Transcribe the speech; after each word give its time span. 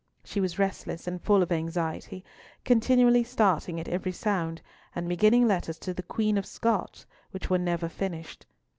She 0.23 0.41
was 0.41 0.57
restless 0.57 1.05
and 1.05 1.21
full 1.21 1.43
of 1.43 1.51
anxiety, 1.51 2.25
continually 2.65 3.23
starting 3.23 3.79
at 3.79 3.87
every 3.87 4.11
sound, 4.13 4.59
and 4.95 5.07
beginning 5.07 5.47
letters 5.47 5.77
to 5.77 5.93
the 5.93 6.01
Queen 6.01 6.39
of 6.39 6.45
Scots 6.47 7.05
which 7.29 7.51
were 7.51 7.59
never 7.59 7.87
finished. 7.87 8.47